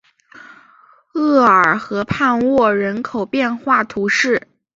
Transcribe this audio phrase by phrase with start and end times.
[1.13, 4.47] 厄尔河畔沃人口变化图示